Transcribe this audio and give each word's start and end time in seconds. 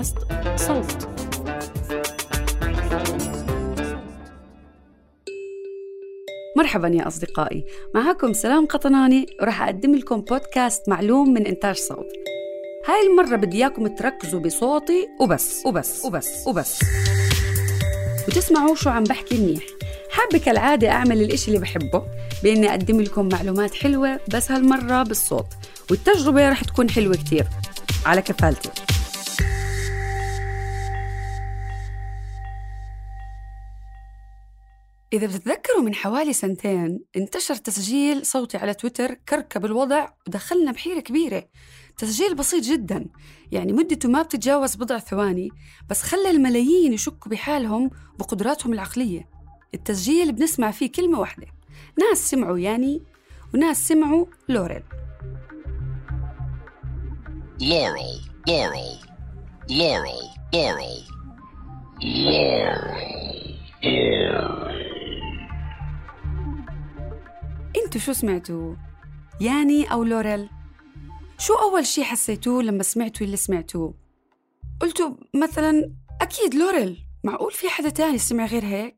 بودكاست 0.00 0.16
صوت. 0.56 1.08
مرحبا 6.56 6.88
يا 6.88 7.08
أصدقائي. 7.08 7.64
معكم 7.94 8.32
سلام 8.32 8.66
قطناني 8.66 9.26
وراح 9.40 9.62
أقدم 9.62 9.94
لكم 9.94 10.20
بودكاست 10.20 10.88
معلوم 10.88 11.34
من 11.34 11.46
إنتاج 11.46 11.76
صوت. 11.76 12.06
هاي 12.88 13.06
المرة 13.06 13.36
بدي 13.36 13.56
إياكم 13.56 13.86
تركزوا 13.86 14.40
بصوتي 14.40 15.08
وبس 15.20 15.62
وبس 15.66 16.04
وبس 16.04 16.46
وبس. 16.46 16.78
وتسمعوا 18.28 18.74
شو 18.74 18.90
عم 18.90 19.04
بحكي 19.04 19.38
منيح. 19.38 19.62
حابة 20.10 20.38
كالعادة 20.38 20.88
أعمل 20.90 21.22
الإشي 21.22 21.48
اللي 21.48 21.60
بحبه 21.60 22.02
بإني 22.42 22.70
أقدم 22.70 23.00
لكم 23.00 23.28
معلومات 23.28 23.74
حلوة 23.74 24.20
بس 24.34 24.50
هالمرة 24.50 25.02
بالصوت 25.02 25.46
والتجربة 25.90 26.48
رح 26.48 26.64
تكون 26.64 26.90
حلوة 26.90 27.14
كتير. 27.14 27.46
على 28.06 28.22
كفالتي. 28.22 28.70
إذا 35.12 35.26
بتتذكروا 35.26 35.82
من 35.82 35.94
حوالي 35.94 36.32
سنتين 36.32 37.00
انتشر 37.16 37.54
تسجيل 37.54 38.26
صوتي 38.26 38.56
على 38.56 38.74
تويتر 38.74 39.14
كركب 39.14 39.64
الوضع 39.64 40.08
ودخلنا 40.26 40.72
بحيرة 40.72 41.00
كبيرة. 41.00 41.48
تسجيل 41.98 42.34
بسيط 42.34 42.64
جدا. 42.64 43.06
يعني 43.52 43.72
مدته 43.72 44.08
ما 44.08 44.22
بتتجاوز 44.22 44.76
بضع 44.76 44.98
ثواني 44.98 45.48
بس 45.90 46.02
خلى 46.02 46.30
الملايين 46.30 46.92
يشكوا 46.92 47.30
بحالهم 47.30 47.90
بقدراتهم 48.18 48.72
العقلية. 48.72 49.28
التسجيل 49.74 50.32
بنسمع 50.32 50.70
فيه 50.70 50.92
كلمة 50.92 51.20
واحدة. 51.20 51.46
ناس 51.98 52.30
سمعوا 52.30 52.58
ياني 52.58 53.02
وناس 53.54 53.88
سمعوا 53.88 54.26
لوريل 54.48 54.82
Laurel, 57.60 58.16
Laurel, 58.46 58.92
Laurel, 59.68 60.24
Laurel, 60.50 61.04
Laurel, 62.00 63.20
أنتوا 67.90 68.00
شو 68.00 68.12
سمعتوا؟ 68.12 68.74
ياني 69.40 69.92
أو 69.92 70.04
لوريل؟ 70.04 70.48
شو 71.38 71.54
أول 71.54 71.86
شي 71.86 72.04
حسيتوه 72.04 72.62
لما 72.62 72.82
سمعتوا 72.82 73.26
اللي 73.26 73.36
سمعتوه؟ 73.36 73.94
قلتوا 74.80 75.10
مثلا 75.34 75.92
أكيد 76.20 76.54
لوريل 76.54 77.04
معقول 77.24 77.52
في 77.52 77.68
حدا 77.68 77.88
تاني 77.88 78.18
سمع 78.18 78.46
غير 78.46 78.64
هيك؟ 78.64 78.96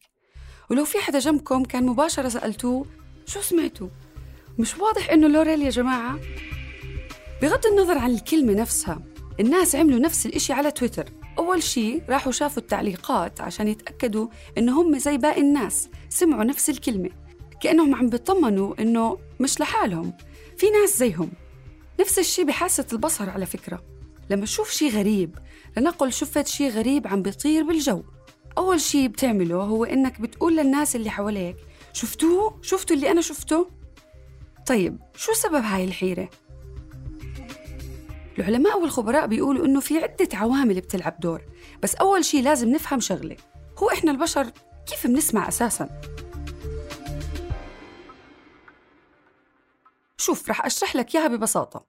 ولو 0.70 0.84
في 0.84 0.98
حدا 0.98 1.18
جنبكم 1.18 1.64
كان 1.64 1.86
مباشرة 1.86 2.28
سألتوه 2.28 2.86
شو 3.26 3.40
سمعتوا؟ 3.40 3.88
مش 4.58 4.78
واضح 4.78 5.10
إنه 5.10 5.28
لوريل 5.28 5.62
يا 5.62 5.70
جماعة؟ 5.70 6.18
بغض 7.42 7.66
النظر 7.66 7.98
عن 7.98 8.10
الكلمة 8.10 8.52
نفسها 8.52 9.02
الناس 9.40 9.74
عملوا 9.74 9.98
نفس 9.98 10.26
الإشي 10.26 10.52
على 10.52 10.70
تويتر 10.70 11.04
أول 11.38 11.62
شي 11.62 12.02
راحوا 12.08 12.32
شافوا 12.32 12.62
التعليقات 12.62 13.40
عشان 13.40 13.68
يتأكدوا 13.68 14.28
إنه 14.58 14.82
هم 14.82 14.98
زي 14.98 15.16
باقي 15.16 15.40
الناس 15.40 15.88
سمعوا 16.08 16.44
نفس 16.44 16.70
الكلمة 16.70 17.10
كأنهم 17.62 17.94
عم 17.94 18.08
بيطمنوا 18.08 18.74
إنه 18.80 19.18
مش 19.40 19.60
لحالهم 19.60 20.12
في 20.56 20.70
ناس 20.70 20.98
زيهم 20.98 21.30
نفس 22.00 22.18
الشي 22.18 22.44
بحاسة 22.44 22.86
البصر 22.92 23.30
على 23.30 23.46
فكرة 23.46 23.82
لما 24.30 24.44
تشوف 24.44 24.70
شي 24.70 24.88
غريب 24.88 25.38
لنقل 25.76 26.12
شفت 26.12 26.46
شي 26.46 26.68
غريب 26.68 27.06
عم 27.06 27.22
بيطير 27.22 27.62
بالجو 27.62 28.02
أول 28.58 28.80
شي 28.80 29.08
بتعمله 29.08 29.56
هو 29.56 29.84
إنك 29.84 30.20
بتقول 30.20 30.56
للناس 30.56 30.96
اللي 30.96 31.10
حواليك 31.10 31.56
شفتوه؟ 31.92 32.58
شفتوا 32.62 32.96
اللي 32.96 33.10
أنا 33.10 33.20
شفته؟ 33.20 33.70
طيب 34.66 34.98
شو 35.16 35.32
سبب 35.32 35.64
هاي 35.64 35.84
الحيرة؟ 35.84 36.30
العلماء 38.38 38.80
والخبراء 38.80 39.26
بيقولوا 39.26 39.66
إنه 39.66 39.80
في 39.80 39.98
عدة 39.98 40.28
عوامل 40.34 40.80
بتلعب 40.80 41.20
دور 41.20 41.42
بس 41.82 41.94
أول 41.94 42.24
شي 42.24 42.42
لازم 42.42 42.68
نفهم 42.68 43.00
شغلة 43.00 43.36
هو 43.78 43.90
إحنا 43.90 44.10
البشر 44.10 44.50
كيف 44.86 45.06
بنسمع 45.06 45.48
أساساً؟ 45.48 46.11
شوف 50.22 50.48
رح 50.48 50.66
أشرح 50.66 50.96
لك 50.96 51.14
إياها 51.14 51.28
ببساطة. 51.28 51.84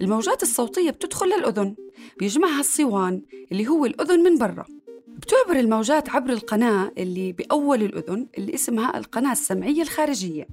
الموجات 0.00 0.42
الصوتية 0.42 0.90
بتدخل 0.90 1.26
للأذن 1.26 1.74
بيجمعها 2.18 2.60
الصوان 2.60 3.22
اللي 3.52 3.68
هو 3.68 3.86
الأذن 3.86 4.20
من 4.20 4.38
برا. 4.38 4.64
بتعبر 5.08 5.60
الموجات 5.60 6.10
عبر 6.10 6.32
القناة 6.32 6.92
اللي 6.98 7.32
بأول 7.32 7.82
الأذن 7.82 8.26
اللي 8.38 8.54
اسمها 8.54 8.98
القناة 8.98 9.32
السمعية 9.32 9.82
الخارجية. 9.82 10.48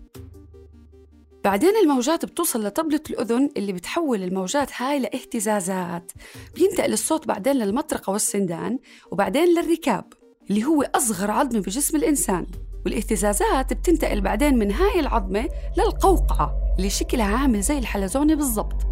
بعدين 1.43 1.75
الموجات 1.83 2.25
بتوصل 2.25 2.65
لطبلة 2.65 3.01
الأذن 3.09 3.49
اللي 3.57 3.73
بتحول 3.73 4.23
الموجات 4.23 4.69
هاي 4.75 4.99
لإهتزازات. 4.99 6.11
بينتقل 6.55 6.93
الصوت 6.93 7.27
بعدين 7.27 7.53
للمطرقة 7.53 8.11
والسندان 8.11 8.79
وبعدين 9.11 9.45
للركاب 9.45 10.13
اللي 10.49 10.63
هو 10.63 10.81
أصغر 10.95 11.31
عظمة 11.31 11.59
بجسم 11.59 11.97
الإنسان. 11.97 12.45
والاهتزازات 12.85 13.73
بتنتقل 13.73 14.21
بعدين 14.21 14.57
من 14.57 14.71
هاي 14.71 14.99
العظمة 14.99 15.49
للقوقعة 15.77 16.55
اللي 16.77 16.89
شكلها 16.89 17.37
عامل 17.37 17.61
زي 17.61 17.77
الحلزونة 17.77 18.35
بالضبط. 18.35 18.87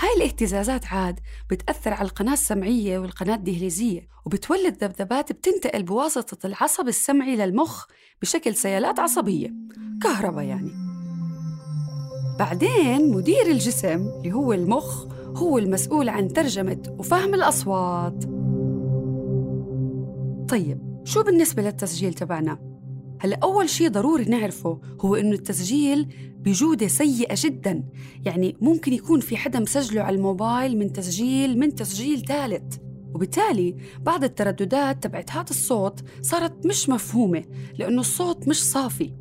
هاي 0.00 0.16
الاهتزازات 0.16 0.86
عاد 0.86 1.20
بتأثر 1.50 1.92
على 1.92 2.08
القناة 2.08 2.32
السمعية 2.32 2.98
والقناة 2.98 3.34
الدهليزية 3.34 4.08
وبتولد 4.26 4.84
ذبذبات 4.84 5.32
بتنتقل 5.32 5.82
بواسطة 5.82 6.46
العصب 6.46 6.88
السمعي 6.88 7.36
للمخ 7.36 7.86
بشكل 8.22 8.54
سيالات 8.54 8.98
عصبية 8.98 9.54
كهرباء 10.02 10.44
يعني. 10.44 10.72
بعدين 12.38 13.12
مدير 13.12 13.46
الجسم 13.46 14.08
اللي 14.08 14.32
هو 14.32 14.52
المخ 14.52 15.04
هو 15.36 15.58
المسؤول 15.58 16.08
عن 16.08 16.28
ترجمة 16.28 16.96
وفهم 16.98 17.34
الأصوات. 17.34 18.24
طيب 20.48 20.89
شو 21.10 21.22
بالنسبة 21.22 21.62
للتسجيل 21.62 22.14
تبعنا؟ 22.14 22.58
هلا 23.20 23.38
أول 23.42 23.68
شيء 23.68 23.88
ضروري 23.88 24.24
نعرفه 24.24 24.80
هو 25.00 25.14
إنه 25.14 25.32
التسجيل 25.32 26.14
بجودة 26.38 26.88
سيئة 26.88 27.34
جدا. 27.38 27.84
يعني 28.24 28.56
ممكن 28.60 28.92
يكون 28.92 29.20
في 29.20 29.36
حدا 29.36 29.60
مسجله 29.60 30.02
على 30.02 30.16
الموبايل 30.16 30.78
من 30.78 30.92
تسجيل 30.92 31.58
من 31.58 31.74
تسجيل 31.74 32.24
ثالث. 32.24 32.76
وبالتالي 33.14 33.76
بعض 34.00 34.24
الترددات 34.24 35.02
تبعت 35.02 35.30
هذا 35.30 35.50
الصوت 35.50 36.00
صارت 36.22 36.66
مش 36.66 36.88
مفهومة 36.88 37.44
لأنه 37.78 38.00
الصوت 38.00 38.48
مش 38.48 38.64
صافي. 38.64 39.12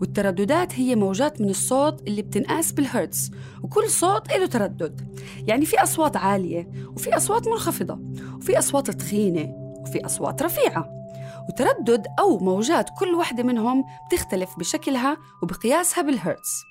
والترددات 0.00 0.74
هي 0.74 0.96
موجات 0.96 1.40
من 1.40 1.50
الصوت 1.50 2.08
اللي 2.08 2.22
بتنقاس 2.22 2.72
بالهرتز 2.72 3.30
وكل 3.62 3.90
صوت 3.90 4.32
له 4.32 4.46
تردد. 4.46 5.18
يعني 5.46 5.66
في 5.66 5.82
أصوات 5.82 6.16
عالية 6.16 6.70
وفي 6.96 7.16
أصوات 7.16 7.48
منخفضة 7.48 7.98
وفي 8.36 8.58
أصوات 8.58 8.90
تخينة 8.90 9.54
وفي 9.80 10.04
أصوات 10.06 10.42
رفيعة. 10.42 10.99
وتردد 11.50 12.06
أو 12.18 12.38
موجات 12.38 12.90
كل 12.98 13.14
واحدة 13.14 13.42
منهم 13.42 13.84
بتختلف 14.06 14.58
بشكلها 14.58 15.16
وبقياسها 15.42 16.02
بالهرتز. 16.02 16.64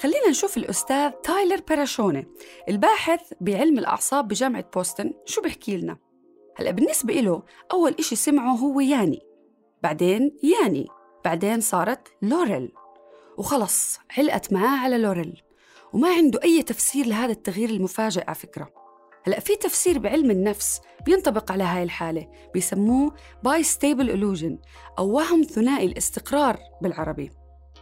خلينا 0.00 0.28
نشوف 0.28 0.56
الأستاذ 0.56 1.10
تايلر 1.10 1.60
باراشوني 1.68 2.26
الباحث 2.68 3.32
بعلم 3.40 3.78
الأعصاب 3.78 4.28
بجامعة 4.28 4.64
بوسطن. 4.74 5.12
شو 5.26 5.42
بيحكي 5.42 5.76
لنا؟ 5.76 5.98
هلأ 6.56 6.70
بالنسبة 6.70 7.14
له 7.14 7.42
أول 7.72 7.94
إشي 7.98 8.16
سمعه 8.16 8.52
هو 8.52 8.80
ياني. 8.80 9.20
بعدين 9.82 10.36
ياني 10.42 10.86
بعدين 11.24 11.60
صارت 11.60 12.08
لوريل. 12.22 12.72
وخلص 13.38 13.98
علقت 14.18 14.52
معاه 14.52 14.78
على 14.78 14.98
لوريل. 14.98 15.42
وما 15.92 16.08
عنده 16.08 16.40
أي 16.44 16.62
تفسير 16.62 17.06
لهذا 17.06 17.32
التغيير 17.32 17.70
المفاجئ 17.70 18.24
على 18.26 18.34
فكرة. 18.34 18.68
هلأ 19.26 19.40
في 19.40 19.56
تفسير 19.56 19.98
بعلم 19.98 20.30
النفس 20.30 20.80
بينطبق 21.06 21.52
على 21.52 21.64
هاي 21.64 21.82
الحالة 21.82 22.28
بيسموه 22.54 23.14
bistable 23.42 24.36
illusion 24.36 24.68
أو 24.98 25.10
وهم 25.10 25.42
ثنائي 25.42 25.86
الاستقرار 25.86 26.58
بالعربي. 26.82 27.30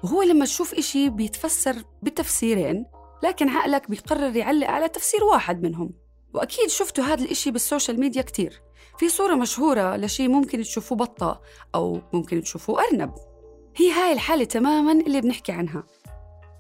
وهو 0.04 0.22
لما 0.22 0.44
تشوف 0.44 0.74
إشي 0.74 1.08
بيتفسر 1.08 1.76
بتفسيرين 2.02 2.86
لكن 3.22 3.48
عقلك 3.48 3.90
بيقرر 3.90 4.36
يعلق 4.36 4.66
على 4.66 4.88
تفسير 4.88 5.24
واحد 5.24 5.62
منهم. 5.62 5.90
وأكيد 6.34 6.68
شفتوا 6.68 7.04
هذا 7.04 7.24
الإشي 7.24 7.50
بال 7.50 7.63
social 7.63 8.00
media 8.00 8.22
كتير. 8.22 8.62
في 8.98 9.08
صورة 9.08 9.34
مشهورة 9.34 9.96
لشي 9.96 10.28
ممكن 10.28 10.62
تشوفوه 10.62 10.98
بطة 10.98 11.40
أو 11.74 12.00
ممكن 12.12 12.42
تشوفوه 12.42 12.84
أرنب. 12.84 13.14
هي 13.76 13.90
هاي 13.90 14.12
الحالة 14.12 14.44
تماماً 14.44 14.92
اللي 14.92 15.20
بنحكي 15.20 15.52
عنها. 15.52 15.84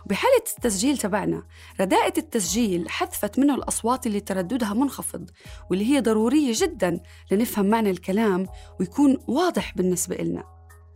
بحالة 0.06 0.44
التسجيل 0.56 0.98
تبعنا 0.98 1.42
رداءة 1.80 2.12
التسجيل 2.18 2.88
حذفت 2.88 3.38
منه 3.38 3.54
الأصوات 3.54 4.06
اللي 4.06 4.20
ترددها 4.20 4.74
منخفض 4.74 5.30
واللي 5.70 5.94
هي 5.94 6.00
ضرورية 6.00 6.52
جدا 6.54 7.00
لنفهم 7.30 7.66
معنى 7.66 7.90
الكلام 7.90 8.46
ويكون 8.80 9.18
واضح 9.28 9.74
بالنسبة 9.76 10.16
إلنا. 10.16 10.44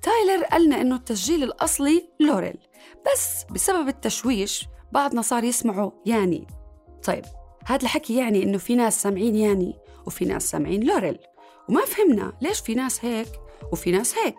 تايلر 0.03 0.45
قالنا 0.45 0.81
إنه 0.81 0.97
التسجيل 0.97 1.43
الأصلي 1.43 2.09
لوريل 2.21 2.59
بس 3.13 3.45
بسبب 3.51 3.89
التشويش 3.89 4.67
بعضنا 4.93 5.23
صار 5.23 5.45
يسمعوا 5.45 5.91
ياني 6.07 6.47
طيب 7.05 7.25
هذا 7.67 7.83
الحكي 7.83 8.17
يعني 8.17 8.43
إنه 8.43 8.59
في 8.59 8.75
ناس 8.75 9.03
سامعين 9.03 9.37
ياني 9.37 9.79
وفي 10.07 10.25
ناس 10.25 10.51
سامعين 10.51 10.85
لوريل 10.85 11.19
وما 11.69 11.85
فهمنا 11.85 12.33
ليش 12.43 12.61
في 12.61 12.75
ناس 12.75 13.05
هيك 13.05 13.29
وفي 13.73 13.91
ناس 13.91 14.15
هيك. 14.19 14.37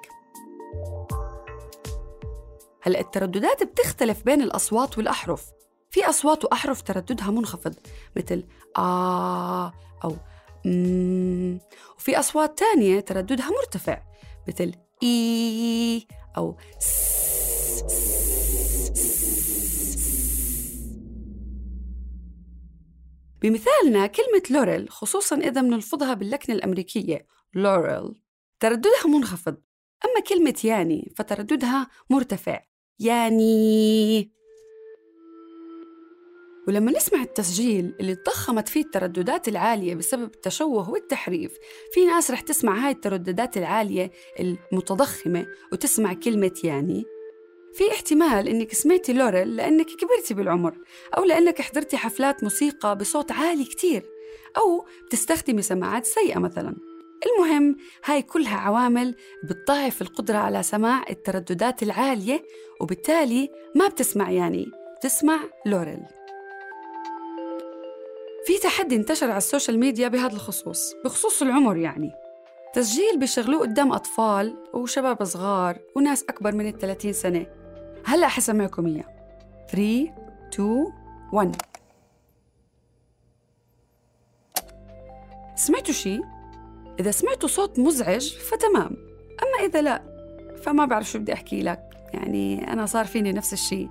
هلا 2.81 2.99
الترددات 2.99 3.63
بتختلف 3.63 4.23
بين 4.23 4.41
الأصوات 4.41 4.97
والأحرف. 4.97 5.51
في 5.91 6.09
أصوات 6.09 6.45
وأحرف 6.45 6.81
ترددها 6.81 7.31
منخفض 7.31 7.75
مثل 8.17 8.43
آ 8.77 9.71
أو 10.03 10.15
مم 10.65 11.59
وفي 11.97 12.19
أصوات 12.19 12.59
تانية 12.59 12.99
ترددها 12.99 13.49
مرتفع 13.49 14.01
مثل 14.47 14.71
إي 15.03 16.07
أو 16.37 16.57
بمثالنا 23.41 24.07
كلمة 24.07 24.41
لوريل 24.49 24.89
خصوصا 24.89 25.35
إذا 25.35 25.61
بنلفظها 25.61 26.13
باللكنة 26.13 26.55
الأمريكية 26.55 27.25
لوريل 27.53 28.21
ترددها 28.59 29.07
منخفض. 29.07 29.57
أما 30.05 30.19
كلمة 30.29 30.55
ياني 30.63 31.13
فترددها 31.17 31.87
مرتفع. 32.09 32.70
يعني 33.01 34.31
ولما 36.67 36.91
نسمع 36.91 37.21
التسجيل 37.21 37.95
اللي 37.99 38.15
تضخمت 38.15 38.69
فيه 38.69 38.81
الترددات 38.81 39.47
العالية 39.47 39.95
بسبب 39.95 40.23
التشوه 40.23 40.89
والتحريف 40.89 41.57
في 41.93 42.05
ناس 42.05 42.31
رح 42.31 42.41
تسمع 42.41 42.85
هاي 42.85 42.91
الترددات 42.91 43.57
العالية 43.57 44.11
المتضخمة 44.39 45.47
وتسمع 45.71 46.13
كلمة 46.13 46.59
يعني. 46.63 47.05
في 47.73 47.91
احتمال 47.91 48.47
إنك 48.47 48.73
سمعتي 48.73 49.13
لوريل 49.13 49.55
لأنك 49.55 49.85
كبرتي 49.85 50.33
بالعمر 50.33 50.77
أو 51.17 51.23
لأنك 51.23 51.61
حضرتي 51.61 51.97
حفلات 51.97 52.43
موسيقى 52.43 52.97
بصوت 52.97 53.31
عالي 53.31 53.65
كتير 53.65 54.03
أو 54.57 54.85
بتستخدمي 55.05 55.61
سماعات 55.61 56.05
سيئة 56.05 56.39
مثلا. 56.39 56.90
المهم 57.25 57.77
هاي 58.05 58.21
كلها 58.21 58.57
عوامل 58.57 59.15
بتضاعف 59.43 60.01
القدرة 60.01 60.37
على 60.37 60.63
سماع 60.63 61.03
الترددات 61.09 61.83
العالية 61.83 62.43
وبالتالي 62.81 63.49
ما 63.75 63.87
بتسمع 63.87 64.31
ياني 64.31 64.65
بتسمع 64.97 65.39
لوريل. 65.65 66.05
في 68.45 68.57
تحدي 68.57 68.95
انتشر 68.95 69.29
على 69.29 69.37
ال 69.37 69.43
social 69.43 69.79
media 69.79 70.07
بهذا 70.07 70.33
الخصوص 70.33 70.93
بخصوص 71.05 71.41
العمر 71.41 71.77
يعني. 71.77 72.11
تسجيل 72.73 73.19
بيشغلوه 73.19 73.61
قدام 73.61 73.93
أطفال 73.93 74.57
وشباب 74.73 75.23
صغار 75.23 75.79
وناس 75.95 76.23
أكبر 76.23 76.55
من 76.55 76.67
ال 76.67 76.77
30 76.77 77.13
سنة. 77.13 77.45
هلأ 78.05 78.27
حسمعكم 78.27 78.85
إياه. 78.85 79.05
3 79.71 80.13
2 80.53 80.93
1 81.33 81.55
سمعتوا 85.55 85.93
شيء؟ 85.93 86.40
إذا 86.99 87.11
سمعتوا 87.11 87.49
صوت 87.49 87.79
مزعج 87.79 88.33
فتمام. 88.33 88.97
أما 89.43 89.67
إذا 89.67 89.81
لا 89.81 90.01
فما 90.63 90.85
بعرف 90.85 91.09
شو 91.09 91.19
بدي 91.19 91.33
أحكي 91.33 91.61
لك. 91.63 91.79
يعني 92.13 92.73
أنا 92.73 92.85
صار 92.85 93.05
فيني 93.05 93.31
نفس 93.31 93.53
الشيء 93.53 93.89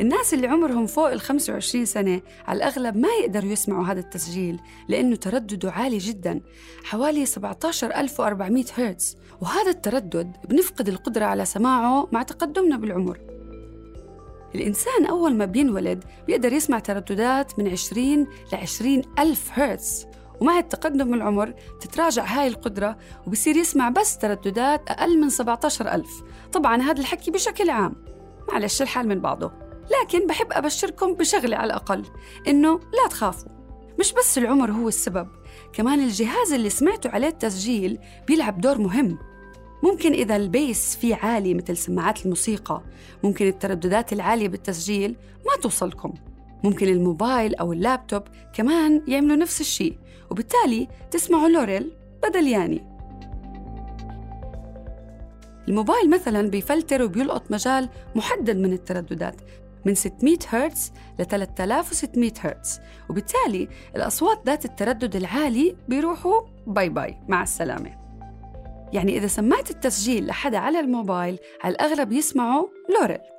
الناس 0.00 0.34
اللي 0.34 0.46
عمرهم 0.46 0.86
فوق 0.86 1.12
ال 1.12 1.20
25 1.20 1.84
سنة 1.84 2.20
على 2.46 2.56
الأغلب 2.56 2.96
ما 2.96 3.08
يقدروا 3.22 3.52
يسمعوا 3.52 3.84
هذا 3.84 4.00
التسجيل 4.00 4.60
لأنه 4.88 5.16
تردده 5.16 5.70
عالي 5.70 5.98
جدا. 5.98 6.40
حوالي 6.84 7.26
17400 7.26 8.64
هرتز. 8.78 9.16
وهذا 9.40 9.70
التردد 9.70 10.36
بنفقد 10.48 10.88
القدرة 10.88 11.24
على 11.24 11.44
سماعه 11.44 12.08
مع 12.12 12.22
تقدمنا 12.22 12.76
بالعمر. 12.76 13.20
الإنسان 14.54 15.06
أول 15.06 15.34
ما 15.34 15.44
بينولد 15.44 16.04
بيقدر 16.26 16.52
يسمع 16.52 16.78
ترددات 16.78 17.58
من 17.58 17.68
20 17.68 18.22
ل 18.52 18.54
20 18.54 19.02
ألف 19.18 19.50
هرتز. 19.52 20.06
ومع 20.40 20.58
التقدم 20.58 21.10
بالعمر 21.10 21.54
تتراجع 21.80 22.24
هاي 22.24 22.46
القدرة 22.46 22.96
وبصير 23.26 23.56
يسمع 23.56 23.88
بس 23.88 24.18
ترددات 24.18 24.90
أقل 24.90 25.20
من 25.20 25.30
17 25.30 25.92
ألف. 25.94 26.22
طبعا 26.52 26.82
هذا 26.82 27.00
الحكي 27.00 27.30
بشكل 27.30 27.70
عام. 27.70 27.94
معلش 28.48 28.82
الحال 28.82 29.08
من 29.08 29.20
بعضه. 29.20 29.52
لكن 30.02 30.26
بحب 30.26 30.46
أبشركم 30.52 31.14
بشغلة 31.14 31.56
على 31.56 31.66
الأقل 31.66 32.04
إنه 32.48 32.74
لا 32.74 33.08
تخافوا. 33.10 33.48
مش 34.00 34.12
بس 34.12 34.38
العمر 34.38 34.70
هو 34.70 34.88
السبب 34.88 35.28
كمان 35.72 36.00
الجهاز 36.00 36.52
اللي 36.52 36.70
سمعتوا 36.70 37.10
عليه 37.10 37.28
التسجيل 37.28 37.98
بيلعب 38.26 38.60
دور 38.60 38.78
مهم. 38.78 39.18
ممكن 39.82 40.12
إذا 40.12 40.36
ال 40.36 40.48
bass 40.48 40.96
فيه 40.96 41.14
عالي 41.14 41.54
مثل 41.54 41.76
سماعات 41.76 42.24
الموسيقى 42.24 42.82
ممكن 43.22 43.46
الترددات 43.46 44.12
العالية 44.12 44.48
بالتسجيل 44.48 45.16
ما 45.46 45.62
توصلكم. 45.62 46.14
ممكن 46.64 46.88
الموبايل 46.88 47.54
أو 47.54 47.72
اللابتوب 47.72 48.22
كمان 48.52 49.02
يعملوا 49.08 49.36
نفس 49.36 49.60
الشيء 49.60 49.98
وبالتالي 50.30 50.88
تسمعوا 51.10 51.48
لوريل 51.48 51.92
بدل 52.22 52.48
ياني. 52.48 52.94
الموبايل 55.68 56.10
مثلا 56.10 56.48
بيفلتر 56.48 57.02
وبيلقط 57.02 57.50
مجال 57.50 57.88
محدد 58.14 58.56
من 58.56 58.72
الترددات 58.72 59.36
من 59.84 59.94
600 59.94 60.38
هرتز 60.48 60.92
ل 61.18 61.24
3600 61.24 62.32
هرتز 62.40 62.80
وبالتالي 63.10 63.68
الأصوات 63.96 64.46
ذات 64.46 64.64
التردد 64.64 65.16
العالي 65.16 65.76
بيروحوا 65.88 66.42
bye 66.66 66.88
bye. 66.88 67.18
مع 67.28 67.42
السلامة. 67.42 68.04
يعني 68.92 69.16
إذا 69.18 69.26
سمعت 69.26 69.70
التسجيل 69.70 70.26
لحدا 70.26 70.58
على 70.58 70.80
الموبايل 70.80 71.38
على 71.64 71.74
الأغلب 71.74 72.12
يسمعوا 72.12 72.68
لوريل. 73.00 73.33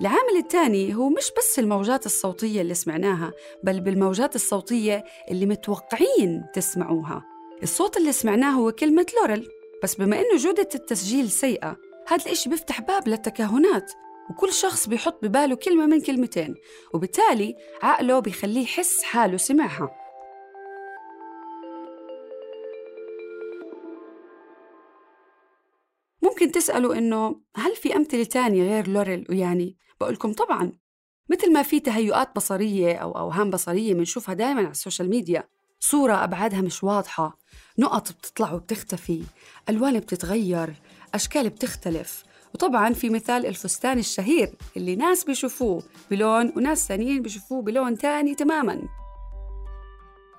العامل 0.00 0.36
الثاني 0.36 0.94
هو 0.94 1.08
مش 1.08 1.32
بس 1.38 1.58
الموجات 1.58 2.06
الصوتية 2.06 2.60
اللي 2.60 2.74
سمعناها 2.74 3.32
بل 3.64 3.80
بالموجات 3.80 4.34
الصوتية 4.34 5.04
اللي 5.30 5.46
متوقعين 5.46 6.44
تسمعوها 6.54 7.24
الصوت 7.62 7.96
اللي 7.96 8.12
سمعناه 8.12 8.50
هو 8.50 8.72
كلمة 8.72 9.06
لوريل 9.20 9.48
بس 9.82 9.94
بما 9.94 10.16
إنه 10.20 10.36
جودة 10.36 10.68
التسجيل 10.74 11.30
سيئة 11.30 11.76
هذا 12.08 12.24
الإشي 12.26 12.50
بيفتح 12.50 12.80
باب 12.80 13.08
للتكهنات 13.08 13.92
وكل 14.30 14.52
شخص 14.52 14.88
بيحط 14.88 15.24
بباله 15.24 15.56
كلمة 15.56 15.86
من 15.86 16.00
كلمتين 16.00 16.54
وبالتالي 16.94 17.54
عقله 17.82 18.18
بيخليه 18.18 18.62
يحس 18.62 19.02
حاله 19.02 19.36
سمعها 19.36 19.90
ممكن 26.22 26.52
تسألوا 26.52 26.98
إنه 26.98 27.40
هل 27.56 27.76
في 27.76 27.96
أمثلة 27.96 28.24
تانية 28.24 28.62
غير 28.62 28.88
لوريل 28.88 29.26
وياني؟ 29.30 29.76
بقولكم 30.00 30.32
طبعاً 30.32 30.72
مثل 31.30 31.52
ما 31.52 31.62
في 31.62 31.80
تهيؤات 31.80 32.36
بصرية 32.36 32.94
أو 32.96 33.18
أوهام 33.18 33.50
بصرية 33.50 33.94
بنشوفها 33.94 34.34
دائما 34.34 34.60
على 34.60 34.70
ال 34.70 34.76
social 34.76 35.10
media 35.10 35.48
صورة 35.80 36.24
أبعادها 36.24 36.60
مش 36.60 36.84
واضحة 36.84 37.38
نقط 37.78 38.12
بتطلع 38.12 38.52
وبتختفي 38.52 39.22
ألوان 39.68 39.98
بتتغير 40.00 40.74
أشكال 41.14 41.48
بتختلف 41.48 42.24
وطبعا 42.54 42.92
في 42.92 43.10
مثال 43.10 43.46
الفستان 43.46 43.98
الشهير 43.98 44.54
اللي 44.76 44.96
ناس 44.96 45.24
بيشوفوه 45.24 45.82
بلون 46.10 46.52
وناس 46.56 46.88
ثانيين 46.88 47.22
بيشوفوه 47.22 47.62
بلون 47.62 47.98
تاني 47.98 48.34
تماما. 48.34 48.82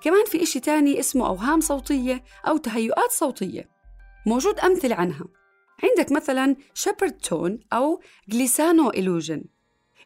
كمان 0.02 0.24
في 0.26 0.42
إشي 0.42 0.60
تاني 0.60 1.00
اسمه 1.00 1.26
أوهام 1.26 1.60
صوتية 1.60 2.24
أو 2.48 2.56
تهيؤات 2.56 3.10
صوتية 3.10 3.68
موجود 4.26 4.58
أمثلة 4.58 4.94
عنها. 4.94 5.24
عندك 5.84 6.12
مثلا 6.12 6.56
Shepard 6.74 7.12
tone 7.12 7.60
أو 7.72 8.00
glissando 8.28 8.90
illusion 8.90 9.44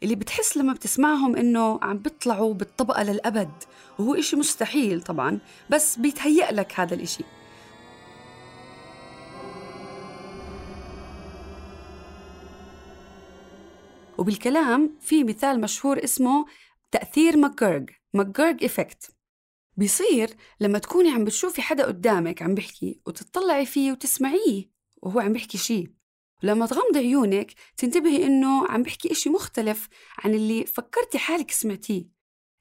اللي 0.03 0.15
بتحس 0.15 0.57
لما 0.57 0.73
بتسمعهم 0.73 1.37
إنه 1.37 1.79
عم 1.83 1.99
بيطلعوا 1.99 2.55
بالطبقة 2.55 3.03
للأبد 3.03 3.50
وهو 3.99 4.15
إشي 4.15 4.37
مستحيل 4.37 5.03
طبعا 5.03 5.38
بس 5.71 5.99
بيتهيأ 5.99 6.53
لك 6.53 6.81
هذا 6.81 6.95
الإشي. 6.95 7.25
وبالكلام 14.19 14.97
في 15.00 15.25
مثال 15.25 15.61
مشهور 15.61 16.05
اسمه 16.05 16.47
تأثير 16.91 17.37
McGurk 17.37 17.90
McGurk 18.14 18.64
effect. 18.64 19.11
بيصير 19.76 20.31
لما 20.61 20.79
تكوني 20.79 21.11
عم 21.11 21.25
بتشوفي 21.25 21.62
حدا 21.62 21.87
قدامك 21.87 22.43
عم 22.43 22.55
بيحكي 22.55 23.00
وتطلعي 23.07 23.67
فيه 23.67 23.93
وتسمعيه 23.93 24.71
وهو 25.03 25.21
عم 25.21 25.33
بيحكي 25.33 25.59
شيء 25.59 25.96
ولما 26.45 26.66
تغمضي 26.66 26.99
عيونك 26.99 27.52
تنتبهي 27.76 28.26
إنه 28.26 28.66
عم 28.69 28.83
بيحكي 28.83 29.12
إشي 29.12 29.31
مختلف 29.31 29.88
عن 30.19 30.35
اللي 30.35 30.66
فكرتي 30.66 31.19
حالك 31.19 31.50
سمعتيه. 31.50 32.16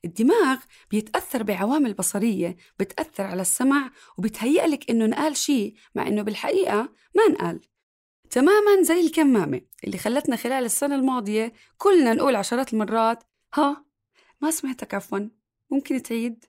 الدماغ 0.06 0.58
بيتأثر 0.92 1.44
بعوامل 1.44 1.94
بصرية 1.94 2.56
بتأثر 2.80 3.24
على 3.24 3.42
السمع 3.42 3.92
وبتهيأ 4.18 4.68
لك 4.68 4.90
إنه 4.90 5.06
نقال 5.06 5.38
شيء 5.38 5.76
مع 5.96 6.08
إنه 6.08 6.22
بالحقيقة 6.22 6.90
ما 7.16 7.28
نقال. 7.30 7.62
تماما 8.30 8.82
زي 8.82 9.00
الكمامة 9.00 9.62
اللي 9.84 9.98
خلتنا 9.98 10.36
خلال 10.36 10.66
السنة 10.66 10.96
الماضية 10.96 11.54
كلنا 11.78 12.14
نقول 12.14 12.36
عشرات 12.36 12.74
المرات 12.74 13.24
ها 13.54 13.86
ما 14.42 14.52
سمعتك 14.52 14.94
عفوا 14.94 15.20
ممكن 15.72 16.02
تعيد؟ 16.02 16.46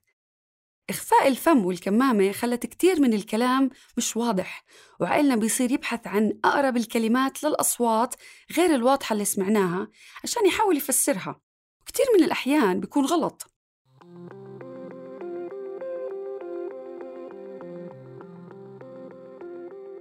إخفاء 0.91 1.29
الفم 1.29 1.67
والكمامة 1.67 2.33
خلت 2.33 2.67
كتير 2.67 3.01
من 3.01 3.15
الكلام 3.15 3.71
مش 3.97 4.17
واضح 4.17 4.65
وعقلنا 5.01 5.37
بيصير 5.37 5.73
يبحث 5.73 6.07
عن 6.07 6.39
أقرب 6.45 6.77
الكلمات 6.77 7.45
للأصوات 7.45 8.15
غير 8.57 8.75
الواضحة 8.75 9.13
اللي 9.13 9.25
سمعناها 9.25 9.89
عشان 10.25 10.47
يحاول 10.47 10.77
يفسرها 10.77 11.41
وكتير 11.81 12.07
من 12.19 12.25
الأحيان 12.25 12.81
بيكون 12.81 13.05
غلط. 13.05 13.51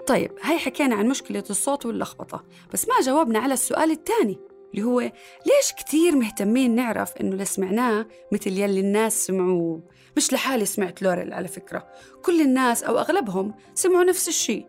طيب 0.08 0.32
هاي 0.42 0.58
حكينا 0.60 0.96
عن 0.96 1.08
مشكلة 1.08 1.44
الصوت 1.50 1.86
واللخبطة 1.86 2.44
بس 2.74 2.88
ما 2.88 3.02
جاوبنا 3.02 3.40
على 3.40 3.54
السؤال 3.54 3.92
الثاني 3.92 4.40
اللي 4.74 4.86
هو 4.86 5.00
ليش 5.00 5.74
كتير 5.78 6.16
مهتمين 6.16 6.76
نعرف 6.76 7.18
إنه 7.18 7.32
اللي 7.32 7.46
سمعناه 7.46 8.08
مثل 8.32 8.52
يلي 8.52 8.80
الناس 8.80 9.26
سمعوه؟ 9.26 9.84
مش 10.18 10.34
لحالي 10.34 10.66
سمعت 10.66 11.02
لوريل 11.02 11.34
على 11.34 11.48
فكرة. 11.48 11.88
كل 12.26 12.42
الناس 12.42 12.84
أو 12.84 13.00
أغلبهم 13.00 13.54
سمعوا 13.74 14.04
نفس 14.04 14.28
الشيء 14.28 14.68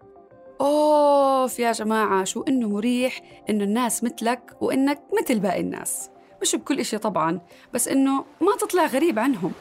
أوف 0.60 1.58
يا 1.58 1.72
جماعة 1.72 2.24
شو 2.24 2.42
إنه 2.42 2.68
مريح 2.68 3.20
إنه 3.50 3.64
الناس 3.64 4.04
مثلك 4.04 4.56
وإنك 4.60 5.02
مثل 5.22 5.38
باقي 5.38 5.60
الناس. 5.60 6.10
مش 6.42 6.56
بكل 6.56 6.80
إشي 6.80 6.98
طبعا 6.98 7.40
بس 7.74 7.88
إنه 7.88 8.24
ما 8.40 8.56
تطلع 8.60 8.86
غريب 8.86 9.18
عنهم. 9.18 9.52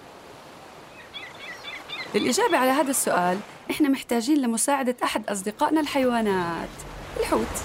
للإجابة 2.15 2.57
على 2.57 2.71
هذا 2.71 2.89
السؤال 2.89 3.37
إحنا 3.71 3.89
محتاجين 3.89 4.37
لمساعدة 4.37 4.95
أحد 5.03 5.29
أصدقائنا 5.29 5.81
الحيوانات. 5.81 6.69
الحوت. 7.19 7.55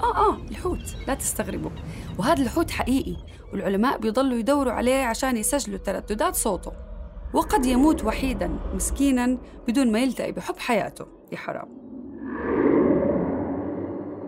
آه 0.00 0.16
آه 0.16 0.36
الحوت. 0.50 0.96
لا 1.06 1.14
تستغربوا. 1.14 1.70
وهذا 2.18 2.42
الحوت 2.42 2.70
حقيقي 2.70 3.16
والعلماء 3.52 3.98
بيضلوا 3.98 4.38
يدوروا 4.38 4.72
عليه 4.72 5.02
عشان 5.02 5.36
يسجلوا 5.36 5.78
ترددات 5.78 6.34
صوته. 6.34 6.72
وقد 7.34 7.66
يموت 7.66 8.04
وحيدا 8.04 8.58
مسكينا 8.74 9.38
بدون 9.68 9.92
ما 9.92 9.98
يلتقي 9.98 10.32
بحب 10.32 10.58
حياته. 10.58 11.06
يا 11.32 11.36
حرام. 11.36 11.78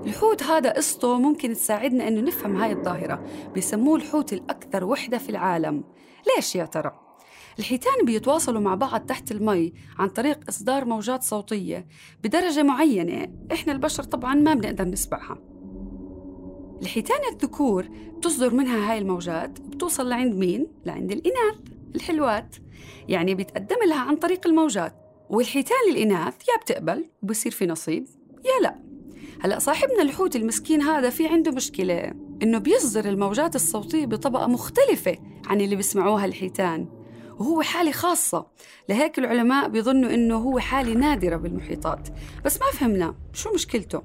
الحوت 0.07 0.43
هذا 0.43 0.71
قصته 0.73 1.19
ممكن 1.19 1.53
تساعدنا 1.53 2.09
إنه 2.09 2.21
نفهم 2.21 2.57
هاي 2.57 2.73
الظاهرة. 2.73 3.25
بيسموه 3.55 3.97
الحوت 3.97 4.33
الأكثر 4.33 4.85
وحدة 4.85 5.19
في 5.19 5.29
العالم. 5.29 5.85
ليش 6.37 6.57
يا 6.57 6.65
ترى؟ 6.65 7.01
الحيتان 7.59 8.05
بيتواصلوا 8.05 8.61
مع 8.61 8.75
بعض 8.75 9.01
تحت 9.01 9.31
المي 9.31 9.73
عن 9.99 10.09
طريق 10.09 10.41
إصدار 10.49 10.85
موجات 10.85 11.23
صوتية 11.23 11.87
بدرجة 12.25 12.63
معينة. 12.63 13.33
إحنا 13.53 13.73
البشر 13.73 14.03
طبعا 14.03 14.35
ما 14.35 14.55
بنقدر 14.55 14.85
نسمعها. 14.85 15.50
الحيتان 16.83 17.21
الذكور 17.33 17.89
بتصدر 18.17 18.55
منها 18.55 18.93
هاي 18.93 18.99
الموجات 18.99 19.61
بتوصل 19.61 20.09
لعند 20.09 20.35
مين؟ 20.35 20.67
لعند 20.87 21.13
الإناث 21.13 21.59
الحلوات 21.95 22.57
يعني 23.09 23.35
بيتقدم 23.35 23.77
لها 23.89 24.01
عن 24.01 24.17
طريق 24.17 24.47
الموجات 24.47 24.95
والحيتان 25.31 25.91
الإناث 25.91 26.35
يا 26.49 26.57
بتقبل 26.63 27.05
وبصير 27.23 27.53
في 27.53 27.67
نصيب 27.67 28.07
يا 28.45 28.63
لا. 28.63 28.75
هلأ 29.41 29.59
صاحبنا 29.59 30.03
الحوت 30.03 30.37
المسكين 30.37 30.83
هذا 30.83 31.11
في 31.11 31.27
عنده 31.27 31.51
مشكلة 31.51 32.13
إنه 32.43 32.59
بيصدر 32.59 33.09
الموجات 33.09 33.57
الصوتية 33.57 34.07
بطبقة 34.07 34.47
مختلفة 34.47 35.19
عن 35.47 35.61
اللي 35.61 35.77
بيسمعوها 35.77 36.25
الحيتان 36.25 36.89
وهو 37.39 37.63
حالة 37.63 37.91
خاصة. 37.91 38.47
لهيك 38.89 39.19
العلماء 39.19 39.69
بيظنوا 39.69 40.15
إنه 40.15 40.37
هو 40.37 40.59
حالة 40.59 40.93
نادرة 40.93 41.37
بالمحيطات. 41.37 42.09
بس 42.45 42.61
ما 42.61 42.67
فهمنا 42.73 43.15
شو 43.33 43.55
مشكلته؟ 43.55 44.03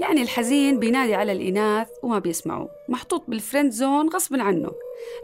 يعني 0.00 0.22
الحزين 0.22 0.78
بينادي 0.78 1.14
على 1.14 1.32
الإناث 1.32 1.88
وما 2.02 2.18
بيسمعوا 2.18 2.68
محطوط 2.88 3.24
بال 3.28 3.39
friend 3.39 3.72
zone 3.72 4.08
غصب 4.08 4.40
عنه. 4.40 4.72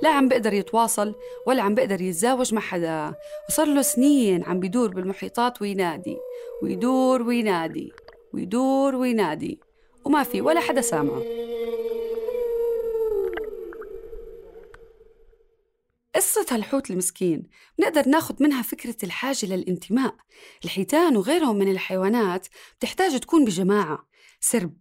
لا 0.03 0.09
عم 0.09 0.29
بقدر 0.29 0.53
يتواصل 0.53 1.15
ولا 1.47 1.63
عم 1.63 1.75
بقدر 1.75 2.01
يتزاوج 2.01 2.55
مع 2.55 2.61
حدا. 2.61 3.15
وصار 3.49 3.67
له 3.67 3.83
سنين 3.83 4.45
عم 4.45 4.61
بيدور 4.61 4.89
بالمحيطات 4.89 5.63
وينادي. 5.63 6.17
ويدور 6.63 7.23
وينادي. 7.23 7.93
ويدور 8.35 8.95
وينادي. 8.95 9.61
وما 10.05 10.23
في 10.23 10.41
ولا 10.41 10.61
حدا 10.61 10.81
سامعه. 10.81 11.23
قصة 16.15 16.47
هالحوت 16.51 16.91
المسكين 16.91 17.43
بنقدر 17.79 18.09
ناخد 18.09 18.43
منها 18.43 18.63
فكرة 18.63 18.97
الحاجة 19.03 19.47
للانتماء. 19.47 20.15
الحيتان 20.65 21.17
وغيرهم 21.17 21.57
من 21.57 21.71
الحيوانات 21.71 22.47
بتحتاج 22.79 23.21
تكون 23.21 23.45
بجماعة. 23.45 24.16
سرب 24.49 24.77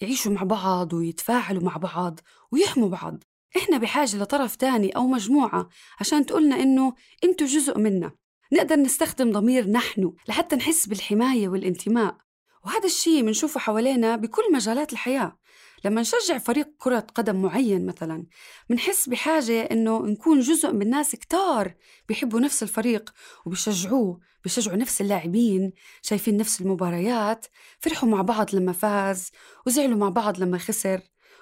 يعيشوا 0.00 0.32
مع 0.32 0.42
بعض 0.42 0.92
ويتفاعلوا 0.92 1.62
مع 1.62 1.76
بعض 1.76 2.20
ويحموا 2.52 2.88
بعض. 2.88 3.24
إحنا 3.56 3.78
بحاجة 3.78 4.16
لطرف 4.16 4.56
تاني 4.56 4.96
أو 4.96 5.06
مجموعة 5.06 5.68
عشان 6.00 6.26
تقولنا 6.26 6.56
إنه 6.56 6.94
أنتوا 7.24 7.46
جزء 7.46 7.78
منا. 7.78 8.12
نقدر 8.52 8.76
نستخدم 8.76 9.32
ضمير 9.32 9.70
نحن 9.70 10.12
لحتى 10.28 10.56
نحس 10.56 10.86
بالحماية 10.86 11.48
والانتماء. 11.48 12.16
وهذا 12.64 12.86
الشيء 12.86 13.22
بنشوفه 13.22 13.60
حوالينا 13.60 14.16
بكل 14.16 14.52
مجالات 14.52 14.92
الحياة. 14.92 15.38
لما 15.84 16.00
نشجع 16.00 16.38
فريق 16.38 16.68
كرة 16.78 17.06
قدم 17.14 17.42
معين 17.42 17.86
مثلا 17.86 18.26
بنحس 18.70 19.08
بحاجة 19.08 19.62
إنه 19.62 20.06
نكون 20.06 20.40
جزء 20.40 20.72
من 20.72 20.90
ناس 20.90 21.16
كتار 21.16 21.74
بيحبوا 22.08 22.40
نفس 22.40 22.62
الفريق 22.62 23.10
وبيشجعوه. 23.46 24.20
بيشجعوا 24.44 24.76
نفس 24.76 25.00
اللاعبين 25.00 25.72
شايفين 26.02 26.36
نفس 26.36 26.60
المباريات 26.60 27.46
فرحوا 27.80 28.08
مع 28.08 28.22
بعض 28.22 28.54
لما 28.54 28.72
فاز 28.72 29.30
وزعلوا 29.66 29.98
مع 29.98 30.08
بعض 30.08 30.38
لما 30.38 30.58
خسر 30.58 31.00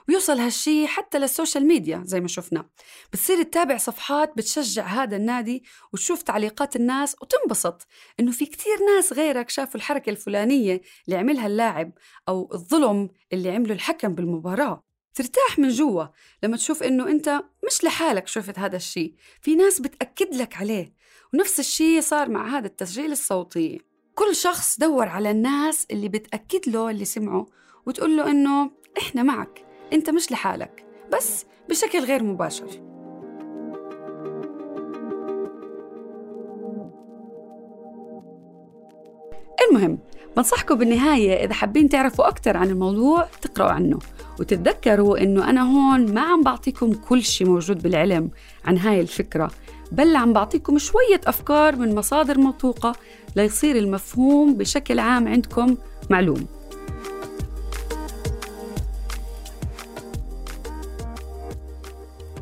ويوصل 0.08 0.38
هالشي 0.38 0.86
حتى 0.86 1.18
لل 1.18 1.30
social 1.30 1.66
media 1.66 2.02
زي 2.04 2.20
ما 2.20 2.28
شفنا. 2.28 2.68
بتصير 3.12 3.42
تتابع 3.42 3.76
صفحات 3.76 4.32
بتشجع 4.36 4.86
هذا 4.86 5.16
النادي 5.16 5.64
وتشوف 5.92 6.22
تعليقات 6.22 6.76
الناس 6.76 7.16
وتنبسط 7.22 7.86
إنه 8.20 8.32
في 8.32 8.46
كتير 8.46 8.76
ناس 8.96 9.12
غيرك 9.12 9.50
شافوا 9.50 9.76
الحركة 9.80 10.10
الفلانية 10.10 10.80
اللي 11.06 11.18
عملها 11.18 11.46
اللاعب 11.46 11.92
أو 12.28 12.50
الظلم 12.54 13.08
اللي 13.32 13.50
عمله 13.50 13.72
الحكم 13.74 14.14
بالمباراة. 14.14 14.87
ترتاح 15.14 15.58
من 15.58 15.68
جوا 15.68 16.04
لما 16.42 16.56
تشوف 16.56 16.82
إنه 16.82 17.08
أنت 17.08 17.42
مش 17.66 17.84
لحالك 17.84 18.26
شفت 18.28 18.58
هذا 18.58 18.76
الشي. 18.76 19.14
في 19.42 19.54
ناس 19.54 19.80
بتأكد 19.80 20.34
لك 20.34 20.56
عليه 20.56 20.92
ونفس 21.34 21.60
الشي 21.60 22.00
صار 22.00 22.28
مع 22.28 22.58
هذا 22.58 22.66
التسجيل 22.66 23.12
الصوتي. 23.12 23.80
كل 24.14 24.34
شخص 24.34 24.78
دور 24.78 25.08
على 25.08 25.30
الناس 25.30 25.86
اللي 25.90 26.08
بتأكد 26.08 26.68
له 26.68 26.90
اللي 26.90 27.04
سمعه 27.04 27.46
وتقول 27.86 28.16
له 28.16 28.30
إنه 28.30 28.70
إحنا 28.98 29.22
معك 29.22 29.64
أنت 29.92 30.10
مش 30.10 30.32
لحالك 30.32 30.86
بس 31.12 31.44
بشكل 31.68 32.04
غير 32.04 32.22
مباشر. 32.22 32.88
المهم 39.70 39.98
بنصحكم 40.36 40.74
بالنهاية 40.74 41.44
إذا 41.44 41.54
حابين 41.54 41.88
تعرفوا 41.88 42.28
أكثر 42.28 42.56
عن 42.56 42.68
الموضوع 42.68 43.28
تقرأوا 43.42 43.70
عنه. 43.70 43.98
وتتذكروا 44.40 45.22
إنه 45.22 45.50
أنا 45.50 45.62
هون 45.62 46.14
ما 46.14 46.20
عم 46.20 46.42
بعطيكم 46.42 46.92
كل 46.92 47.22
شيء 47.22 47.48
موجود 47.48 47.82
بالعلم 47.82 48.30
عن 48.64 48.78
هاي 48.78 49.00
الفكرة 49.00 49.50
بل 49.92 50.16
عم 50.16 50.32
بعطيكم 50.32 50.78
شوية 50.78 51.20
أفكار 51.26 51.76
من 51.76 51.94
مصادر 51.94 52.38
موثوقة 52.38 52.92
ليصير 53.36 53.76
المفهوم 53.76 54.54
بشكل 54.54 54.98
عام 54.98 55.28
عندكم 55.28 55.76
معلوم. 56.10 56.46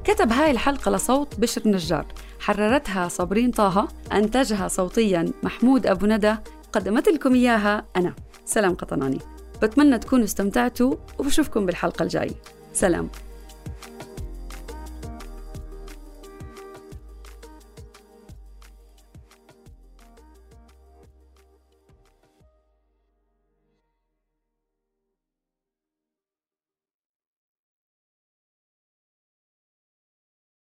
كتب 0.05 0.33
هاي 0.33 0.51
الحلقة 0.51 0.91
لصوت 0.91 1.41
بشر 1.41 1.69
نجار 1.69 2.07
حررتها 2.41 3.09
صابرين 3.09 3.51
طه 3.51 3.89
أنتجها 4.13 4.69
صوتيا 4.69 5.33
محمود 5.43 5.87
أبو 5.87 6.07
ندى 6.07 6.35
قدمت 6.73 7.09
لكم 7.09 7.35
إياها 7.35 7.85
أنا 7.97 8.15
سلام 8.45 8.75
قطناني. 8.75 9.36
بتمنى 9.63 9.99
تكونوا 9.99 10.25
استمتعتوا 10.25 10.95
وبشوفكم 11.19 11.67
بالحلقة 11.67 12.03
الجاية. 12.03 12.35
سلام. 12.73 13.09